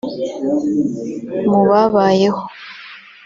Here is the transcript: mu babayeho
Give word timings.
mu 1.49 1.61
babayeho 1.69 2.43